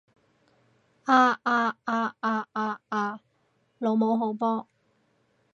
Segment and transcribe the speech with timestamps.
[1.03, 3.19] 啊啊啊啊啊啊！
[3.77, 4.67] 老母好波！